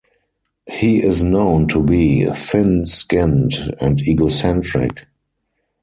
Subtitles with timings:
[0.65, 5.05] He is known to be thin-skinned and egocentric.